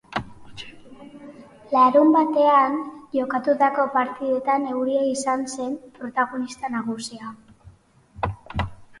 Larunbatean 1.73 2.77
jokatutako 3.17 3.85
partidetan 3.97 4.65
euria 4.69 5.03
izan 5.09 5.43
zen 5.57 5.75
protagonista 5.99 6.71
nagusia. 6.77 7.29